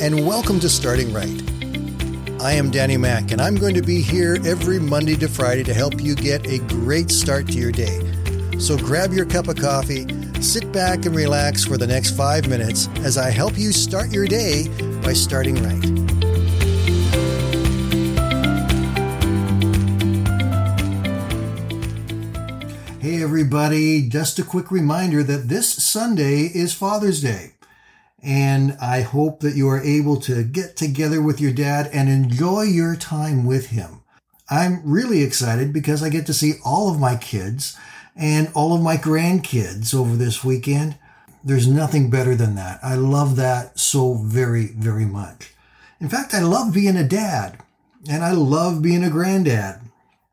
and 0.00 0.24
welcome 0.24 0.60
to 0.60 0.68
Starting 0.68 1.12
Right. 1.12 1.42
I 2.40 2.52
am 2.52 2.70
Danny 2.70 2.96
Mack, 2.96 3.32
and 3.32 3.40
I'm 3.40 3.56
going 3.56 3.74
to 3.74 3.82
be 3.82 4.00
here 4.00 4.38
every 4.46 4.78
Monday 4.78 5.16
to 5.16 5.28
Friday 5.28 5.64
to 5.64 5.74
help 5.74 6.00
you 6.00 6.14
get 6.14 6.46
a 6.46 6.58
great 6.68 7.10
start 7.10 7.48
to 7.48 7.54
your 7.54 7.72
day. 7.72 7.98
So 8.60 8.78
grab 8.78 9.12
your 9.12 9.26
cup 9.26 9.48
of 9.48 9.56
coffee, 9.56 10.06
sit 10.40 10.70
back, 10.70 11.04
and 11.04 11.16
relax 11.16 11.64
for 11.64 11.76
the 11.76 11.86
next 11.86 12.16
five 12.16 12.48
minutes 12.48 12.88
as 12.98 13.18
I 13.18 13.30
help 13.30 13.58
you 13.58 13.72
start 13.72 14.12
your 14.12 14.28
day 14.28 14.68
by 15.02 15.14
starting 15.14 15.56
right. 15.56 15.82
Hey, 23.00 23.20
everybody, 23.20 24.08
just 24.08 24.38
a 24.38 24.44
quick 24.44 24.70
reminder 24.70 25.24
that 25.24 25.48
this 25.48 25.68
Sunday 25.68 26.42
is 26.42 26.72
Father's 26.72 27.20
Day. 27.20 27.54
And 28.22 28.76
I 28.80 29.00
hope 29.00 29.40
that 29.40 29.56
you 29.56 29.68
are 29.68 29.82
able 29.82 30.16
to 30.20 30.44
get 30.44 30.76
together 30.76 31.20
with 31.20 31.40
your 31.40 31.52
dad 31.52 31.90
and 31.92 32.08
enjoy 32.08 32.62
your 32.62 32.94
time 32.94 33.44
with 33.44 33.70
him. 33.70 34.02
I'm 34.48 34.82
really 34.84 35.22
excited 35.22 35.72
because 35.72 36.02
I 36.02 36.08
get 36.08 36.26
to 36.26 36.34
see 36.34 36.54
all 36.64 36.90
of 36.90 37.00
my 37.00 37.16
kids 37.16 37.76
and 38.14 38.50
all 38.54 38.74
of 38.74 38.82
my 38.82 38.96
grandkids 38.96 39.94
over 39.94 40.16
this 40.16 40.44
weekend. 40.44 40.98
There's 41.42 41.66
nothing 41.66 42.10
better 42.10 42.34
than 42.34 42.54
that. 42.54 42.78
I 42.82 42.94
love 42.94 43.36
that 43.36 43.78
so 43.78 44.14
very, 44.14 44.66
very 44.66 45.06
much. 45.06 45.52
In 46.00 46.08
fact, 46.08 46.34
I 46.34 46.40
love 46.40 46.74
being 46.74 46.96
a 46.96 47.06
dad 47.06 47.58
and 48.08 48.24
I 48.24 48.32
love 48.32 48.82
being 48.82 49.04
a 49.04 49.10
granddad. 49.10 49.80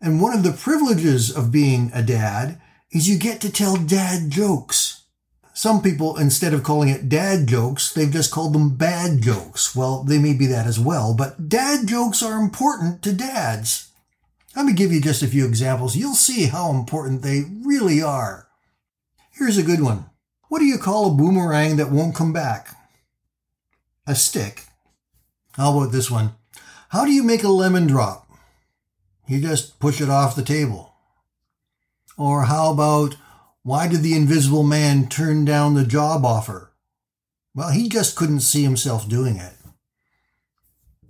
And 0.00 0.20
one 0.20 0.34
of 0.36 0.42
the 0.42 0.52
privileges 0.52 1.34
of 1.34 1.50
being 1.50 1.90
a 1.94 2.02
dad 2.02 2.60
is 2.90 3.08
you 3.08 3.18
get 3.18 3.40
to 3.40 3.50
tell 3.50 3.76
dad 3.76 4.30
jokes. 4.30 4.83
Some 5.56 5.82
people, 5.82 6.16
instead 6.16 6.52
of 6.52 6.64
calling 6.64 6.88
it 6.88 7.08
dad 7.08 7.46
jokes, 7.46 7.92
they've 7.92 8.10
just 8.10 8.32
called 8.32 8.52
them 8.52 8.74
bad 8.74 9.22
jokes. 9.22 9.74
Well, 9.74 10.02
they 10.02 10.18
may 10.18 10.34
be 10.34 10.46
that 10.46 10.66
as 10.66 10.80
well, 10.80 11.14
but 11.14 11.48
dad 11.48 11.86
jokes 11.86 12.24
are 12.24 12.40
important 12.40 13.02
to 13.02 13.12
dads. 13.12 13.92
Let 14.56 14.66
me 14.66 14.72
give 14.72 14.90
you 14.90 15.00
just 15.00 15.22
a 15.22 15.28
few 15.28 15.46
examples. 15.46 15.96
You'll 15.96 16.16
see 16.16 16.46
how 16.46 16.70
important 16.70 17.22
they 17.22 17.44
really 17.64 18.02
are. 18.02 18.48
Here's 19.30 19.56
a 19.56 19.62
good 19.62 19.80
one. 19.80 20.06
What 20.48 20.58
do 20.58 20.64
you 20.64 20.76
call 20.76 21.06
a 21.06 21.14
boomerang 21.14 21.76
that 21.76 21.90
won't 21.90 22.16
come 22.16 22.32
back? 22.32 22.76
A 24.08 24.16
stick. 24.16 24.64
How 25.52 25.76
about 25.78 25.92
this 25.92 26.10
one? 26.10 26.34
How 26.88 27.04
do 27.04 27.12
you 27.12 27.22
make 27.22 27.44
a 27.44 27.48
lemon 27.48 27.86
drop? 27.86 28.28
You 29.28 29.40
just 29.40 29.78
push 29.78 30.00
it 30.00 30.10
off 30.10 30.36
the 30.36 30.42
table. 30.42 30.94
Or 32.16 32.44
how 32.44 32.72
about, 32.72 33.16
why 33.64 33.88
did 33.88 34.02
the 34.02 34.14
invisible 34.14 34.62
man 34.62 35.08
turn 35.08 35.46
down 35.46 35.72
the 35.72 35.86
job 35.86 36.24
offer? 36.24 36.70
Well, 37.54 37.70
he 37.70 37.88
just 37.88 38.14
couldn't 38.14 38.40
see 38.40 38.62
himself 38.62 39.08
doing 39.08 39.36
it. 39.36 39.54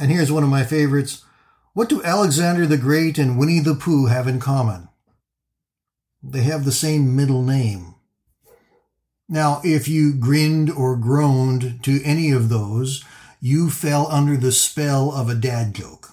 And 0.00 0.10
here's 0.10 0.32
one 0.32 0.42
of 0.42 0.48
my 0.48 0.64
favorites. 0.64 1.24
What 1.74 1.90
do 1.90 2.02
Alexander 2.02 2.64
the 2.66 2.78
Great 2.78 3.18
and 3.18 3.38
Winnie 3.38 3.60
the 3.60 3.74
Pooh 3.74 4.06
have 4.06 4.26
in 4.26 4.40
common? 4.40 4.88
They 6.22 6.42
have 6.42 6.64
the 6.64 6.72
same 6.72 7.14
middle 7.14 7.42
name. 7.42 7.94
Now, 9.28 9.60
if 9.62 9.86
you 9.86 10.14
grinned 10.14 10.70
or 10.70 10.96
groaned 10.96 11.84
to 11.84 12.02
any 12.02 12.30
of 12.30 12.48
those, 12.48 13.04
you 13.40 13.68
fell 13.68 14.10
under 14.10 14.38
the 14.38 14.52
spell 14.52 15.12
of 15.12 15.28
a 15.28 15.34
dad 15.34 15.74
joke. 15.74 16.08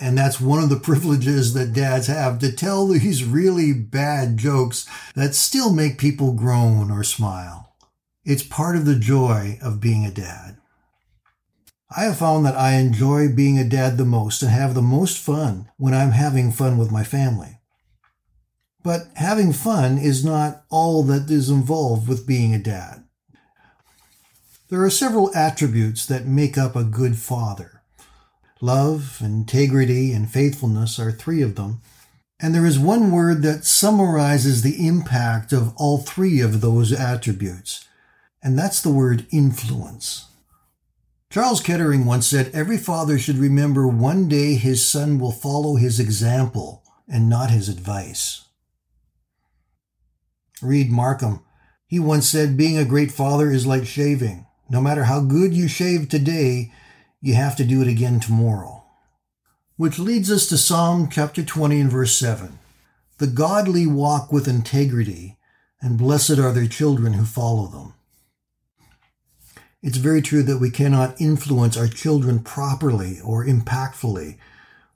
And 0.00 0.16
that's 0.16 0.40
one 0.40 0.62
of 0.62 0.68
the 0.68 0.76
privileges 0.80 1.54
that 1.54 1.72
dads 1.72 2.06
have 2.06 2.38
to 2.40 2.52
tell 2.52 2.86
these 2.86 3.24
really 3.24 3.72
bad 3.72 4.36
jokes 4.36 4.86
that 5.14 5.34
still 5.34 5.72
make 5.72 5.98
people 5.98 6.32
groan 6.32 6.90
or 6.90 7.04
smile. 7.04 7.74
It's 8.24 8.42
part 8.42 8.76
of 8.76 8.84
the 8.84 8.98
joy 8.98 9.58
of 9.62 9.80
being 9.80 10.04
a 10.04 10.10
dad. 10.10 10.58
I 11.96 12.04
have 12.04 12.18
found 12.18 12.44
that 12.44 12.56
I 12.56 12.74
enjoy 12.74 13.28
being 13.32 13.58
a 13.58 13.68
dad 13.68 13.96
the 13.96 14.04
most 14.04 14.42
and 14.42 14.50
have 14.50 14.74
the 14.74 14.82
most 14.82 15.18
fun 15.18 15.68
when 15.76 15.94
I'm 15.94 16.10
having 16.10 16.50
fun 16.50 16.76
with 16.78 16.90
my 16.90 17.04
family. 17.04 17.60
But 18.82 19.08
having 19.14 19.52
fun 19.52 19.98
is 19.98 20.24
not 20.24 20.64
all 20.70 21.02
that 21.04 21.30
is 21.30 21.48
involved 21.48 22.08
with 22.08 22.26
being 22.26 22.54
a 22.54 22.58
dad. 22.58 23.04
There 24.68 24.82
are 24.82 24.90
several 24.90 25.34
attributes 25.34 26.06
that 26.06 26.26
make 26.26 26.58
up 26.58 26.74
a 26.74 26.82
good 26.82 27.16
father. 27.16 27.75
Love, 28.60 29.18
integrity, 29.20 30.12
and 30.12 30.30
faithfulness 30.30 30.98
are 30.98 31.12
three 31.12 31.42
of 31.42 31.56
them. 31.56 31.80
And 32.40 32.54
there 32.54 32.66
is 32.66 32.78
one 32.78 33.10
word 33.10 33.42
that 33.42 33.64
summarizes 33.64 34.62
the 34.62 34.86
impact 34.86 35.52
of 35.52 35.74
all 35.76 35.98
three 35.98 36.40
of 36.40 36.60
those 36.60 36.92
attributes, 36.92 37.86
and 38.42 38.58
that's 38.58 38.80
the 38.80 38.90
word 38.90 39.26
influence. 39.30 40.26
Charles 41.30 41.60
Kettering 41.60 42.06
once 42.06 42.26
said, 42.26 42.50
Every 42.54 42.78
father 42.78 43.18
should 43.18 43.36
remember 43.36 43.86
one 43.86 44.28
day 44.28 44.54
his 44.54 44.86
son 44.86 45.18
will 45.18 45.32
follow 45.32 45.76
his 45.76 45.98
example 45.98 46.82
and 47.08 47.28
not 47.28 47.50
his 47.50 47.68
advice. 47.68 48.44
Reed 50.62 50.90
Markham, 50.90 51.40
he 51.86 51.98
once 51.98 52.28
said, 52.28 52.56
Being 52.56 52.78
a 52.78 52.84
great 52.84 53.12
father 53.12 53.50
is 53.50 53.66
like 53.66 53.86
shaving. 53.86 54.46
No 54.68 54.80
matter 54.80 55.04
how 55.04 55.20
good 55.20 55.54
you 55.54 55.68
shave 55.68 56.08
today, 56.08 56.72
you 57.26 57.34
have 57.34 57.56
to 57.56 57.64
do 57.64 57.82
it 57.82 57.88
again 57.88 58.20
tomorrow. 58.20 58.84
Which 59.76 59.98
leads 59.98 60.30
us 60.30 60.46
to 60.48 60.56
Psalm 60.56 61.08
chapter 61.10 61.42
20 61.42 61.80
and 61.80 61.90
verse 61.90 62.16
7. 62.16 62.60
The 63.18 63.26
godly 63.26 63.84
walk 63.84 64.30
with 64.30 64.46
integrity, 64.46 65.36
and 65.82 65.98
blessed 65.98 66.38
are 66.38 66.52
their 66.52 66.68
children 66.68 67.14
who 67.14 67.24
follow 67.24 67.66
them. 67.66 67.94
It's 69.82 69.96
very 69.96 70.22
true 70.22 70.44
that 70.44 70.60
we 70.60 70.70
cannot 70.70 71.20
influence 71.20 71.76
our 71.76 71.88
children 71.88 72.38
properly 72.44 73.18
or 73.24 73.44
impactfully 73.44 74.38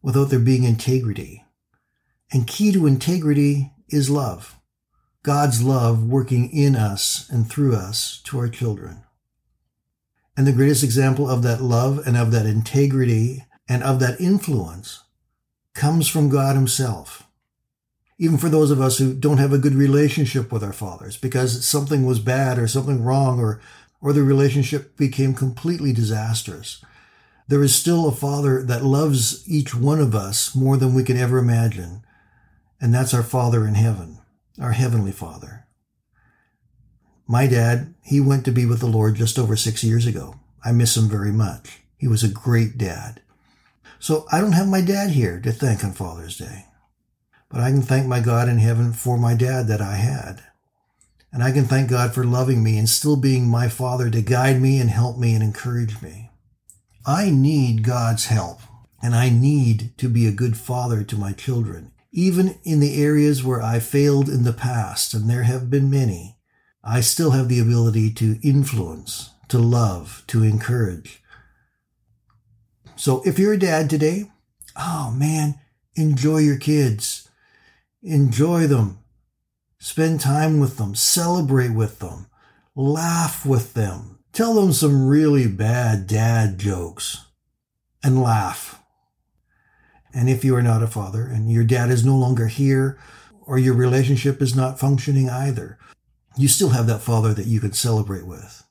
without 0.00 0.30
there 0.30 0.38
being 0.38 0.62
integrity. 0.62 1.44
And 2.32 2.46
key 2.46 2.70
to 2.70 2.86
integrity 2.86 3.72
is 3.88 4.08
love. 4.08 4.54
God's 5.24 5.64
love 5.64 6.04
working 6.04 6.48
in 6.52 6.76
us 6.76 7.28
and 7.28 7.50
through 7.50 7.74
us 7.74 8.22
to 8.26 8.38
our 8.38 8.48
children. 8.48 9.02
And 10.36 10.46
the 10.46 10.52
greatest 10.52 10.84
example 10.84 11.28
of 11.28 11.42
that 11.42 11.60
love 11.60 12.06
and 12.06 12.16
of 12.16 12.30
that 12.30 12.46
integrity 12.46 13.44
and 13.68 13.82
of 13.82 14.00
that 14.00 14.20
influence 14.20 15.02
comes 15.74 16.08
from 16.08 16.28
God 16.28 16.56
Himself. 16.56 17.24
Even 18.18 18.36
for 18.36 18.48
those 18.48 18.70
of 18.70 18.80
us 18.80 18.98
who 18.98 19.14
don't 19.14 19.38
have 19.38 19.52
a 19.52 19.58
good 19.58 19.74
relationship 19.74 20.52
with 20.52 20.62
our 20.62 20.72
fathers 20.72 21.16
because 21.16 21.66
something 21.66 22.04
was 22.04 22.18
bad 22.18 22.58
or 22.58 22.68
something 22.68 23.02
wrong 23.02 23.40
or, 23.40 23.60
or 24.00 24.12
the 24.12 24.22
relationship 24.22 24.96
became 24.96 25.34
completely 25.34 25.92
disastrous, 25.92 26.84
there 27.48 27.62
is 27.62 27.74
still 27.74 28.06
a 28.06 28.12
Father 28.12 28.62
that 28.62 28.84
loves 28.84 29.48
each 29.48 29.74
one 29.74 30.00
of 30.00 30.14
us 30.14 30.54
more 30.54 30.76
than 30.76 30.94
we 30.94 31.02
can 31.02 31.16
ever 31.16 31.38
imagine. 31.38 32.02
And 32.80 32.94
that's 32.94 33.14
our 33.14 33.22
Father 33.22 33.66
in 33.66 33.74
heaven, 33.74 34.18
our 34.60 34.72
Heavenly 34.72 35.12
Father. 35.12 35.66
My 37.30 37.46
dad, 37.46 37.94
he 38.02 38.20
went 38.20 38.44
to 38.46 38.50
be 38.50 38.66
with 38.66 38.80
the 38.80 38.88
Lord 38.88 39.14
just 39.14 39.38
over 39.38 39.54
six 39.54 39.84
years 39.84 40.04
ago. 40.04 40.40
I 40.64 40.72
miss 40.72 40.96
him 40.96 41.08
very 41.08 41.30
much. 41.30 41.78
He 41.96 42.08
was 42.08 42.24
a 42.24 42.28
great 42.28 42.76
dad. 42.76 43.20
So 44.00 44.26
I 44.32 44.40
don't 44.40 44.50
have 44.50 44.66
my 44.66 44.80
dad 44.80 45.10
here 45.10 45.40
to 45.42 45.52
thank 45.52 45.84
on 45.84 45.92
Father's 45.92 46.36
Day. 46.36 46.64
But 47.48 47.60
I 47.60 47.70
can 47.70 47.82
thank 47.82 48.08
my 48.08 48.18
God 48.18 48.48
in 48.48 48.58
heaven 48.58 48.92
for 48.92 49.16
my 49.16 49.34
dad 49.34 49.68
that 49.68 49.80
I 49.80 49.94
had. 49.94 50.42
And 51.32 51.44
I 51.44 51.52
can 51.52 51.66
thank 51.66 51.88
God 51.88 52.12
for 52.12 52.24
loving 52.24 52.64
me 52.64 52.76
and 52.76 52.88
still 52.88 53.16
being 53.16 53.46
my 53.46 53.68
father 53.68 54.10
to 54.10 54.22
guide 54.22 54.60
me 54.60 54.80
and 54.80 54.90
help 54.90 55.16
me 55.16 55.32
and 55.32 55.42
encourage 55.44 56.02
me. 56.02 56.30
I 57.06 57.30
need 57.30 57.84
God's 57.84 58.24
help 58.24 58.58
and 59.00 59.14
I 59.14 59.28
need 59.28 59.96
to 59.98 60.08
be 60.08 60.26
a 60.26 60.32
good 60.32 60.56
father 60.56 61.04
to 61.04 61.16
my 61.16 61.30
children, 61.32 61.92
even 62.10 62.58
in 62.64 62.80
the 62.80 63.00
areas 63.00 63.44
where 63.44 63.62
I 63.62 63.78
failed 63.78 64.28
in 64.28 64.42
the 64.42 64.52
past, 64.52 65.14
and 65.14 65.30
there 65.30 65.44
have 65.44 65.70
been 65.70 65.88
many. 65.88 66.39
I 66.82 67.00
still 67.00 67.32
have 67.32 67.48
the 67.48 67.60
ability 67.60 68.12
to 68.14 68.38
influence, 68.42 69.30
to 69.48 69.58
love, 69.58 70.24
to 70.28 70.42
encourage. 70.42 71.22
So 72.96 73.22
if 73.24 73.38
you're 73.38 73.54
a 73.54 73.58
dad 73.58 73.90
today, 73.90 74.30
oh 74.76 75.14
man, 75.16 75.58
enjoy 75.94 76.38
your 76.38 76.58
kids. 76.58 77.28
Enjoy 78.02 78.66
them. 78.66 78.98
Spend 79.78 80.20
time 80.20 80.60
with 80.60 80.78
them. 80.78 80.94
Celebrate 80.94 81.70
with 81.70 81.98
them. 81.98 82.26
Laugh 82.74 83.44
with 83.44 83.74
them. 83.74 84.18
Tell 84.32 84.54
them 84.54 84.72
some 84.72 85.06
really 85.06 85.46
bad 85.46 86.06
dad 86.06 86.58
jokes 86.58 87.26
and 88.02 88.22
laugh. 88.22 88.80
And 90.14 90.28
if 90.28 90.44
you 90.44 90.56
are 90.56 90.62
not 90.62 90.82
a 90.82 90.86
father 90.86 91.26
and 91.26 91.50
your 91.50 91.64
dad 91.64 91.90
is 91.90 92.04
no 92.04 92.16
longer 92.16 92.46
here 92.46 92.98
or 93.46 93.58
your 93.58 93.74
relationship 93.74 94.40
is 94.40 94.54
not 94.54 94.78
functioning 94.78 95.28
either, 95.28 95.78
you 96.36 96.48
still 96.48 96.70
have 96.70 96.86
that 96.86 97.00
father 97.00 97.34
that 97.34 97.46
you 97.46 97.60
can 97.60 97.72
celebrate 97.72 98.26
with. 98.26 98.64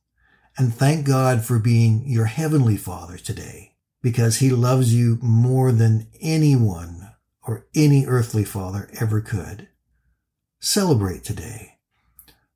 And 0.57 0.73
thank 0.73 1.05
God 1.05 1.43
for 1.43 1.59
being 1.59 2.03
your 2.05 2.25
heavenly 2.25 2.77
father 2.77 3.17
today 3.17 3.73
because 4.01 4.37
he 4.37 4.49
loves 4.49 4.93
you 4.93 5.17
more 5.21 5.71
than 5.71 6.07
anyone 6.21 7.11
or 7.43 7.65
any 7.75 8.05
earthly 8.05 8.43
father 8.43 8.89
ever 8.99 9.21
could. 9.21 9.67
Celebrate 10.59 11.23
today. 11.23 11.77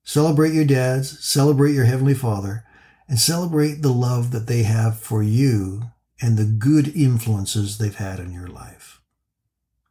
Celebrate 0.04 0.54
your 0.54 0.66
dads, 0.66 1.24
celebrate 1.26 1.74
your 1.74 1.86
heavenly 1.86 2.14
father, 2.14 2.66
and 3.08 3.20
celebrate 3.20 3.82
the 3.82 3.94
love 3.94 4.32
that 4.32 4.48
they 4.48 4.64
have 4.64 5.00
for 5.00 5.24
you 5.24 5.84
and 6.22 6.38
the 6.38 6.46
good 6.46 6.90
influences 6.96 7.78
they've 7.78 7.96
had 7.96 8.20
in 8.20 8.32
your 8.32 8.48
life. 8.48 9.02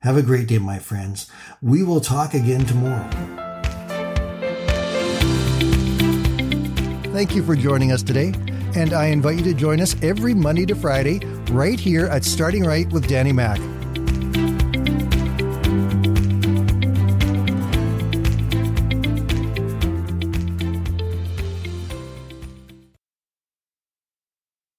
Have 0.01 0.17
a 0.17 0.23
great 0.23 0.49
day, 0.49 0.59
my 0.59 0.79
friends. 0.79 1.31
We 1.61 1.83
will 1.83 2.01
talk 2.01 2.35
again 2.35 2.67
tomorrow. 2.67 3.52
Thank 7.13 7.35
you 7.37 7.43
for 7.43 7.55
joining 7.55 7.93
us 7.93 8.03
today, 8.03 8.33
and 8.75 8.95
I 8.95 9.09
invite 9.09 9.37
you 9.37 9.45
to 9.45 9.53
join 9.53 9.83
us 9.83 9.95
every 10.03 10.33
Monday 10.33 10.65
to 10.65 10.75
Friday 10.75 11.19
right 11.51 11.79
here 11.79 12.07
at 12.07 12.25
Starting 12.25 12.65
Right 12.65 12.91
with 12.91 13.07
Danny 13.07 13.33
Mack. 13.33 13.61